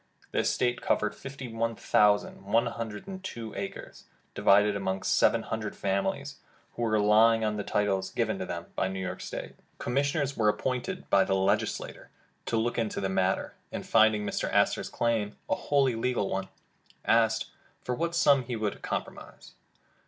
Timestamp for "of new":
9.39-9.43